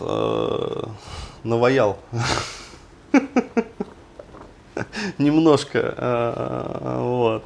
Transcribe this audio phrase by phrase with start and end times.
[0.00, 0.82] э,
[1.44, 1.98] наваял.
[5.18, 5.94] Немножко.
[5.96, 7.44] Э, вот.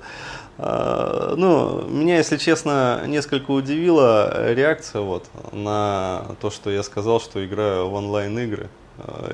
[0.59, 7.45] Э, ну, меня, если честно, несколько удивила реакция вот на то, что я сказал, что
[7.45, 8.69] играю в онлайн-игры.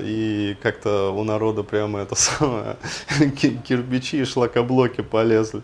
[0.01, 2.77] И как-то у народа прямо это самое,
[3.37, 5.61] кирпичи и шлакоблоки полезли.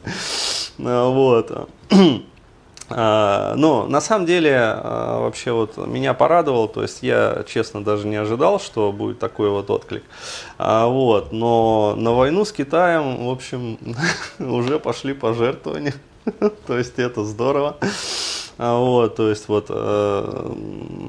[0.78, 1.70] Вот.
[2.90, 8.08] А, но на самом деле а, вообще вот меня порадовал, то есть я честно даже
[8.08, 10.04] не ожидал, что будет такой вот отклик.
[10.58, 13.80] А, вот, но на войну с Китаем, в общем,
[14.40, 15.96] уже пошли пожертвования,
[16.68, 17.78] то есть это здорово.
[18.58, 20.54] Вот, то есть вот э,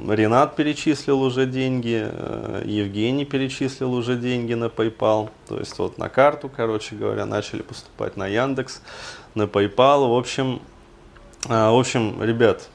[0.08, 6.08] Ренат перечислил уже деньги, э, Евгений перечислил уже деньги на PayPal, то есть вот на
[6.08, 8.82] карту, короче говоря, начали поступать на Яндекс,
[9.36, 10.60] на PayPal, в общем,
[11.48, 12.68] а, в общем, ребят,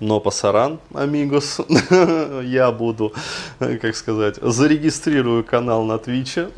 [0.00, 1.60] но пасаран, амигос,
[2.42, 3.12] я буду,
[3.58, 6.48] как сказать, зарегистрирую канал на Твиче,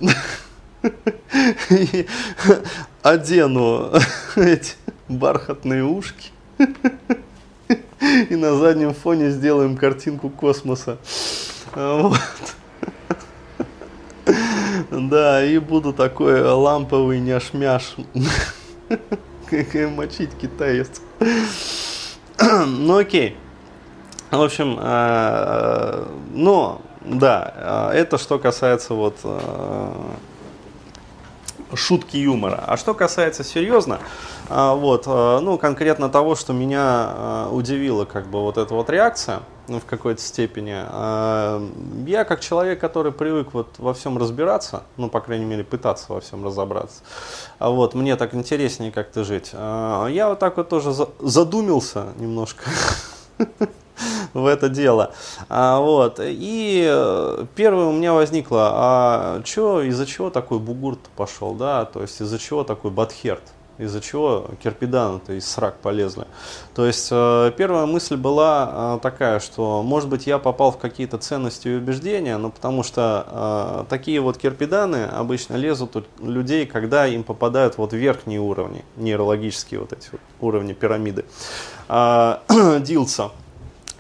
[3.03, 3.93] одену
[4.37, 4.75] эти
[5.09, 6.31] бархатные ушки,
[8.29, 10.99] и на заднем фоне сделаем картинку космоса.
[11.75, 12.19] Вот.
[14.91, 17.97] Да, и буду такой ламповый няшмяш
[19.97, 21.01] мочить китаец.
[22.41, 23.37] ну окей.
[24.31, 29.91] В общем, э, ну, да, э, это что касается вот э,
[31.75, 32.63] шутки юмора.
[32.67, 34.01] А что касается серьезно,
[34.49, 39.85] вот, ну, конкретно того, что меня удивила, как бы, вот эта вот реакция, ну, в
[39.85, 40.73] какой-то степени.
[42.09, 46.21] Я как человек, который привык вот во всем разбираться, ну, по крайней мере, пытаться во
[46.21, 47.03] всем разобраться,
[47.59, 49.53] а вот, мне так интереснее как-то жить.
[49.53, 52.65] Я вот так вот тоже задумился немножко
[54.35, 55.13] в это дело.
[55.49, 56.21] А, вот.
[56.21, 62.03] И э, первое у меня возникло, а чё, из-за чего такой бугурт пошел, да, то
[62.03, 63.43] есть из-за чего такой бадхерт?
[63.79, 66.27] из-за чего кирпиданы-то из срак полезли.
[66.75, 71.17] То есть э, первая мысль была э, такая, что может быть я попал в какие-то
[71.17, 77.23] ценности и убеждения, но потому что такие вот кирпиданы обычно лезут у людей, когда им
[77.23, 81.25] попадают вот верхние уровни, нейрологические вот эти вот уровни пирамиды.
[81.89, 82.43] А,
[82.81, 83.33] дилца.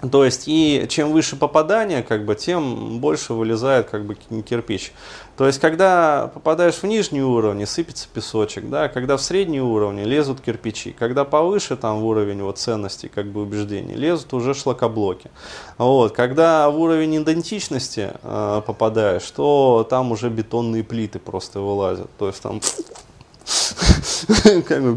[0.09, 4.95] То есть, и чем выше попадание, как бы, тем больше вылезает как бы, кирпич.
[5.37, 10.41] То есть, когда попадаешь в нижние уровни, сыпется песочек, да, когда в средние уровни лезут
[10.41, 15.31] кирпичи, когда повыше там в уровень вот, ценностей, как бы убеждений, лезут уже шлакоблоки.
[15.77, 22.09] Вот, когда в уровень идентичности э, попадаешь, то там уже бетонные плиты просто вылазят.
[22.19, 22.61] То есть там
[24.67, 24.97] как бы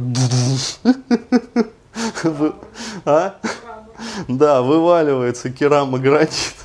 [3.06, 3.36] а?
[4.28, 6.56] Да, вываливается керамогранит.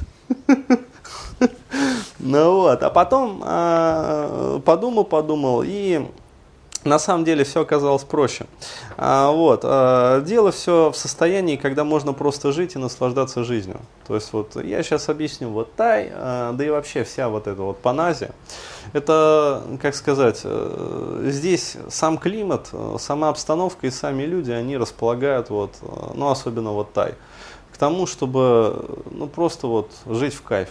[2.19, 6.05] Ну вот, а потом а, подумал, подумал, и
[6.85, 8.47] на самом деле все оказалось проще.
[8.97, 13.81] А, вот, а, дело все в состоянии, когда можно просто жить и наслаждаться жизнью.
[14.07, 17.63] То есть вот я сейчас объясню, вот тай, а, да и вообще вся вот эта
[17.63, 18.33] вот паназия,
[18.95, 25.75] это, как сказать, э, здесь сам климат, сама обстановка и сами люди, они располагают вот,
[26.15, 27.15] ну особенно вот тай
[27.73, 30.71] к тому, чтобы ну, просто вот жить в кайф.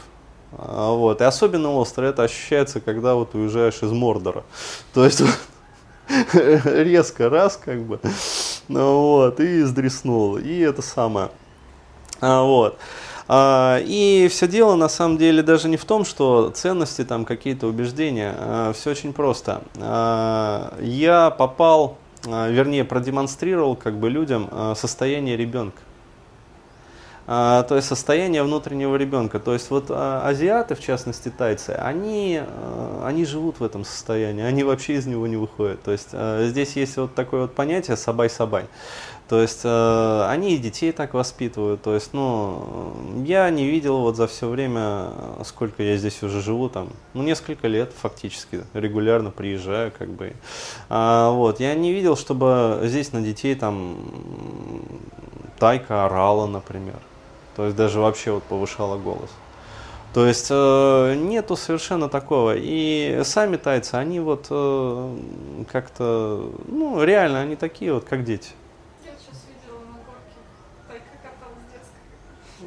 [0.52, 1.22] А, вот.
[1.22, 4.44] И особенно остро это ощущается, когда вот уезжаешь из Мордора.
[4.94, 5.22] То есть
[6.34, 8.00] резко раз как бы,
[8.68, 10.38] ну, вот, и сдреснул.
[10.38, 11.30] И это самое.
[12.22, 12.78] А, вот.
[13.28, 17.68] А, и все дело на самом деле даже не в том, что ценности, там какие-то
[17.68, 18.34] убеждения.
[18.38, 19.62] А, все очень просто.
[19.78, 25.82] А, я попал, а, вернее продемонстрировал как бы людям а, состояние ребенка.
[27.30, 29.40] А, то есть состояние внутреннего ребенка.
[29.40, 34.44] То есть вот а, азиаты, в частности тайцы, они, а, они живут в этом состоянии,
[34.44, 35.82] они вообще из него не выходят.
[35.84, 36.16] То есть
[36.50, 38.66] здесь есть вот такое вот понятие сабай-сабай.
[39.28, 41.82] То есть э, они и детей так воспитывают.
[41.82, 42.96] То есть, ну,
[43.26, 45.10] я не видел вот за все время,
[45.44, 50.32] сколько я здесь уже живу, там, ну, несколько лет фактически, регулярно приезжаю, как бы.
[50.88, 53.98] А, вот, я не видел, чтобы здесь на детей там
[55.60, 56.96] тайка орала, например.
[57.58, 59.32] То есть даже вообще вот повышала голос.
[60.14, 62.54] То есть э, нету совершенно такого.
[62.56, 65.18] И сами тайцы, они вот э,
[65.72, 68.52] как-то, ну, реально, они такие вот, как дети.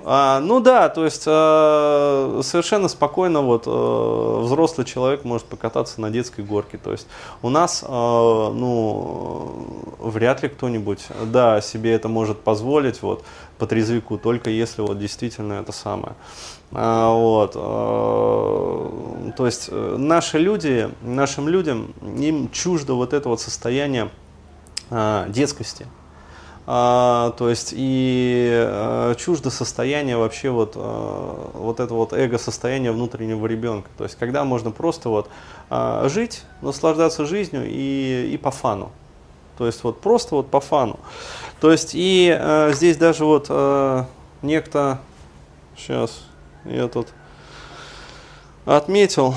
[0.05, 6.11] А, ну да, то есть э, совершенно спокойно вот э, взрослый человек может покататься на
[6.11, 6.79] детской горке.
[6.79, 7.07] То есть
[7.43, 13.03] у нас, э, ну, вряд ли кто-нибудь, да, себе это может позволить.
[13.03, 13.25] Вот
[13.61, 16.15] по трезвику, только если вот действительно это самое.
[16.73, 23.41] А, вот, а, то есть э, наши люди, нашим людям, им чуждо вот это вот
[23.41, 24.11] состояние
[24.91, 25.87] а, детскости.
[26.67, 33.47] А, то есть и а, чуждо состояние вообще вот, а, вот это вот эго-состояние внутреннего
[33.47, 33.91] ребенка.
[33.99, 35.29] То есть когда можно просто вот
[35.69, 38.91] а, жить, наслаждаться жизнью и, и по фану.
[39.61, 40.99] То есть вот просто вот по фану.
[41.61, 44.07] То есть и а, здесь даже вот а,
[44.41, 45.01] некто,
[45.77, 46.23] сейчас
[46.65, 47.09] я тут
[48.65, 49.35] отметил,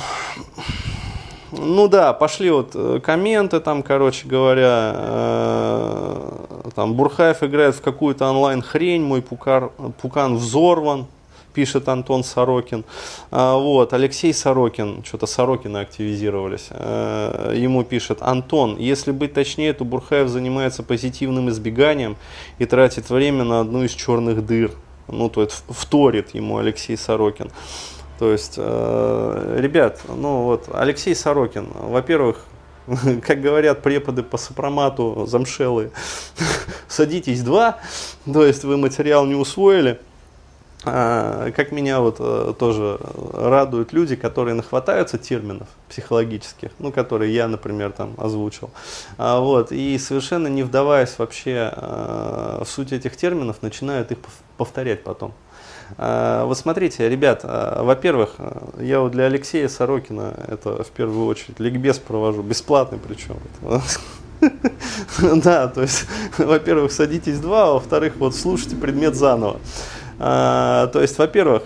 [1.52, 8.30] ну да, пошли вот э, комменты там, короче говоря, э, там Бурхаев играет в какую-то
[8.30, 11.06] онлайн хрень, мой пукар, пукан взорван,
[11.54, 12.84] пишет Антон Сорокин.
[13.32, 19.86] А, вот, Алексей Сорокин, что-то Сорокины активизировались, э, ему пишет, Антон, если быть точнее, то
[19.86, 22.18] Бурхаев занимается позитивным избеганием
[22.60, 24.72] и тратит время на одну из черных дыр.
[25.08, 27.52] Ну, то есть вторит ему Алексей Сорокин.
[28.20, 32.46] То есть, э, ребят, ну вот, Алексей Сорокин, во-первых,
[33.22, 35.92] как говорят преподы по сопромату, замшелые,
[36.88, 37.80] садитесь два,
[38.32, 40.00] то есть вы материал не усвоили.
[40.86, 43.00] А, как меня вот а, тоже
[43.34, 48.70] радуют люди, которые нахватаются терминов психологических, ну, которые я, например, там озвучил,
[49.18, 54.18] а, вот, и совершенно не вдаваясь вообще а, в суть этих терминов, начинают их
[54.58, 55.34] повторять потом.
[55.98, 58.36] А, вот смотрите, ребят, во-первых,
[58.80, 63.38] я вот для Алексея Сорокина это в первую очередь ликбез провожу, бесплатный причем.
[65.22, 66.06] Да, то есть,
[66.38, 69.60] во-первых, садитесь два, во-вторых, вот слушайте предмет заново.
[70.20, 71.64] А, то есть, во-первых,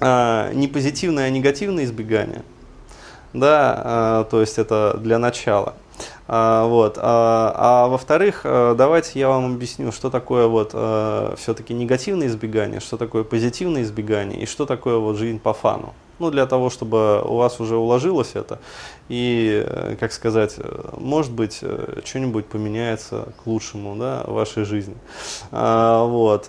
[0.00, 2.42] не позитивное, а негативное избегание.
[3.32, 5.74] Да, то есть это для начала.
[6.28, 6.98] А, вот.
[7.00, 12.80] А, а во-вторых, э, давайте я вам объясню, что такое вот э, все-таки негативное избегание,
[12.80, 15.94] что такое позитивное избегание и что такое вот жизнь по фану.
[16.18, 18.58] Ну, для того, чтобы у вас уже уложилось это,
[19.10, 20.56] и, э, как сказать,
[20.96, 21.60] может быть,
[22.04, 24.96] что-нибудь поменяется к лучшему, да, в вашей жизни.
[25.52, 26.48] А, вот.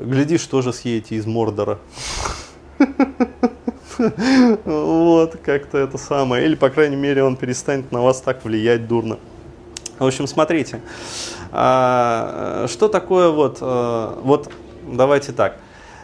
[0.00, 1.78] Глядишь, тоже съедете из Мордора.
[4.64, 6.44] Вот, как-то это самое.
[6.44, 9.18] Или, по крайней мере, он перестанет на вас так влиять дурно.
[9.98, 10.82] В общем, смотрите,
[11.50, 14.50] а, что такое вот, вот
[14.86, 15.56] давайте так,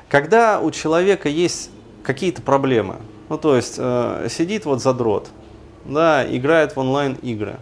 [0.09, 1.71] когда у человека есть
[2.03, 2.97] какие-то проблемы,
[3.29, 5.31] ну то есть а, сидит вот задрот,
[5.85, 7.59] да, играет в онлайн игры,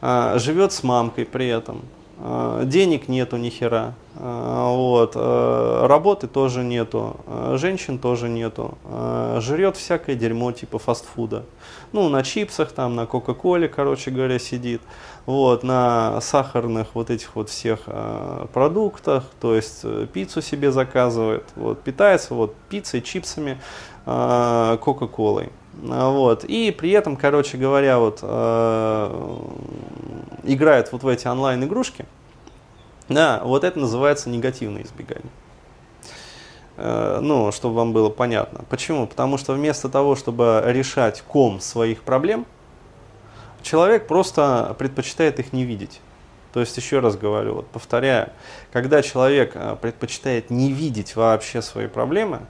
[0.00, 1.82] живет с мамкой при этом,
[2.64, 7.16] денег нету ни хера, вот, работы тоже нету,
[7.54, 8.78] женщин тоже нету,
[9.38, 11.44] жрет всякое дерьмо типа фастфуда,
[11.94, 14.82] ну, на чипсах там, на кока-коле, короче говоря, сидит,
[15.26, 21.44] вот, на сахарных вот этих вот всех э, продуктах, то есть э, пиццу себе заказывает,
[21.56, 23.60] вот, питается вот пиццей, чипсами,
[24.06, 25.50] э, кока-колой.
[25.82, 26.44] Вот.
[26.44, 29.38] И при этом, короче говоря, вот, э,
[30.44, 32.06] играет вот в эти онлайн-игрушки,
[33.08, 35.30] да, вот это называется негативное избегание.
[36.76, 38.64] Э, ну, чтобы вам было понятно.
[38.68, 39.06] Почему?
[39.06, 42.46] Потому что вместо того, чтобы решать ком своих проблем,
[43.62, 46.00] человек просто предпочитает их не видеть.
[46.52, 48.30] То есть, еще раз говорю, вот повторяю,
[48.72, 52.40] когда человек э, предпочитает не видеть вообще свои проблемы,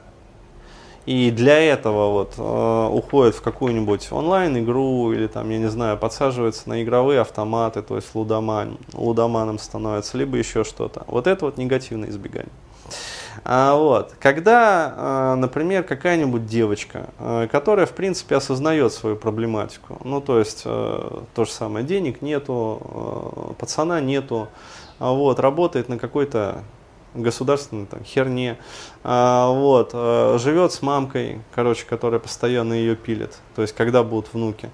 [1.07, 6.69] и для этого вот э, уходит в какую-нибудь онлайн-игру или там, я не знаю, подсаживается
[6.69, 11.05] на игровые автоматы, то есть лудоман, лудоманом становится, либо еще что-то.
[11.07, 12.53] Вот это вот негативное избегание.
[13.45, 14.15] А, вот.
[14.19, 20.65] Когда, а, например, какая-нибудь девочка, а, которая, в принципе, осознает свою проблематику, ну, то есть,
[20.65, 24.49] то же самое, денег нету, пацана нету,
[24.99, 26.63] вот, работает на какой-то
[27.15, 28.59] государственной там, херне,
[29.03, 34.71] вот, живет с мамкой, короче, которая постоянно ее пилит, то есть, когда будут внуки,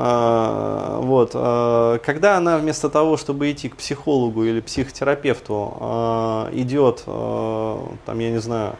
[0.00, 1.32] а, вот.
[1.34, 8.30] А, когда она вместо того, чтобы идти к психологу или психотерапевту, а, идет, там, я
[8.30, 8.76] не знаю,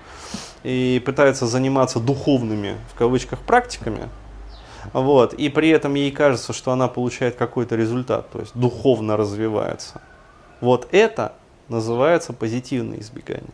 [0.62, 4.08] и пытается заниматься духовными, в кавычках, практиками,
[4.92, 10.00] вот, и при этом ей кажется, что она получает какой-то результат, то есть духовно развивается.
[10.60, 11.32] Вот это
[11.68, 13.50] называется позитивное избегание.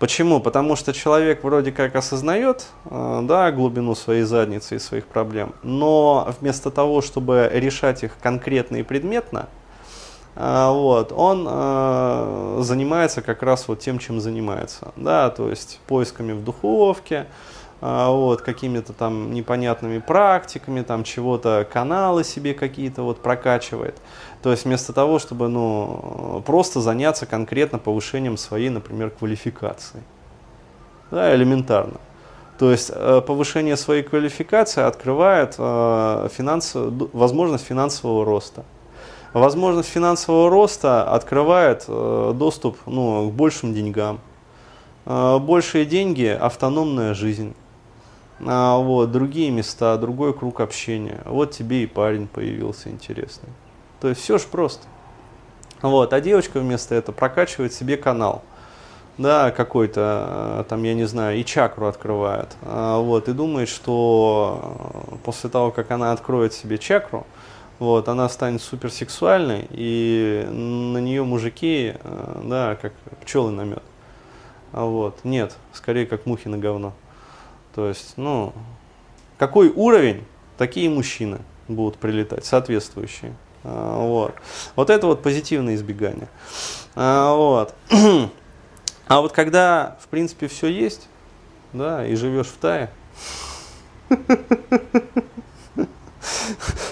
[0.00, 0.40] Почему?
[0.40, 6.34] Потому что человек вроде как осознает э, да, глубину своей задницы и своих проблем, но
[6.40, 9.50] вместо того, чтобы решать их конкретно и предметно,
[10.36, 14.92] э, вот, он э, занимается как раз вот тем, чем занимается.
[14.96, 17.26] Да, то есть поисками в духовке,
[17.80, 23.96] вот, какими-то там непонятными практиками, там чего-то, каналы себе какие-то вот прокачивает.
[24.42, 30.02] То есть вместо того, чтобы ну, просто заняться конкретно повышением своей, например, квалификации.
[31.10, 32.00] Да, элементарно.
[32.60, 36.72] То есть э, повышение своей квалификации открывает э, финанс...
[36.74, 38.64] возможность финансового роста.
[39.32, 44.20] Возможность финансового роста открывает э, доступ ну, к большим деньгам.
[45.06, 47.54] Большие деньги– автономная жизнь.
[48.40, 51.20] Вот, другие места, другой круг общения.
[51.26, 53.50] Вот тебе и парень появился интересный.
[54.00, 54.86] То есть все же просто.
[55.82, 58.42] Вот, а девочка вместо этого прокачивает себе канал
[59.20, 64.78] да, какой-то, э, там, я не знаю, и чакру открывает, а, вот, и думает, что
[65.12, 67.26] э, после того, как она откроет себе чакру,
[67.78, 73.82] вот, она станет суперсексуальной, и на нее мужики, э, да, как пчелы на мед.
[74.72, 76.94] А вот, нет, скорее как мухи на говно.
[77.74, 78.52] То есть, ну,
[79.38, 80.24] какой уровень,
[80.58, 83.34] такие мужчины будут прилетать, соответствующие.
[83.64, 84.34] А, вот.
[84.76, 86.28] вот это вот позитивное избегание.
[86.94, 87.74] А, вот.
[89.06, 91.08] А вот когда, в принципе, все есть,
[91.72, 92.90] да, и живешь в тае,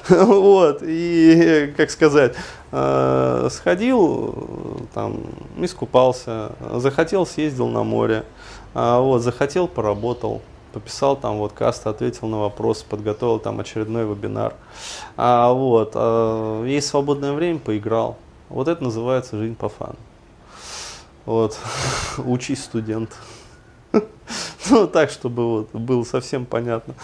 [0.08, 2.34] вот, и, как сказать,
[2.72, 5.20] э, сходил, там,
[5.58, 8.24] искупался, захотел, съездил на море,
[8.74, 10.42] а вот, захотел, поработал,
[10.78, 14.54] пописал там вот каст, ответил на вопросы, подготовил там очередной вебинар,
[15.16, 18.16] а, вот, а, есть свободное время, поиграл.
[18.48, 19.96] Вот это называется жизнь по фану.
[21.26, 21.58] Вот.
[22.18, 23.10] Учись, студент.
[24.70, 26.94] ну, так, чтобы вот было совсем понятно.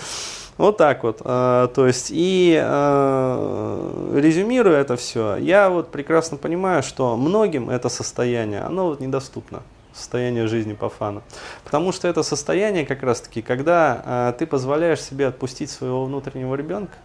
[0.57, 1.21] Вот так вот.
[1.25, 7.89] А, то есть, и а, резюмируя это все, я вот прекрасно понимаю, что многим это
[7.89, 9.63] состояние, оно вот недоступно
[9.95, 11.23] состояние жизни по фану.
[11.65, 16.55] Потому что это состояние как раз таки, когда а, ты позволяешь себе отпустить своего внутреннего
[16.55, 16.97] ребенка,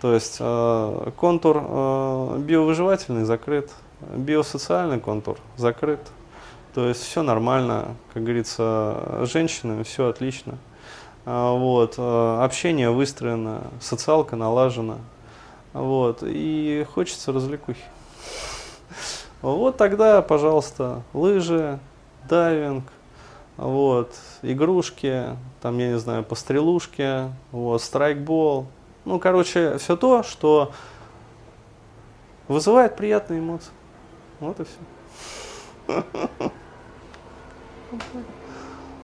[0.00, 3.70] то есть э, контур э, биовыживательный закрыт,
[4.00, 6.00] биосоциальный контур закрыт.
[6.74, 10.56] То есть все нормально, как говорится, женщины, все отлично.
[11.26, 14.96] А, вот, э, общение выстроено, социалка налажена.
[15.74, 17.84] Вот, и хочется развлекухи.
[19.42, 21.78] Вот тогда, пожалуйста, лыжи,
[22.28, 22.84] дайвинг,
[23.56, 28.66] вот, игрушки, там, я не знаю, пострелушки, вот, страйкбол.
[29.04, 30.72] Ну, короче, все то, что
[32.48, 33.72] вызывает приятные эмоции.
[34.40, 34.78] Вот и все.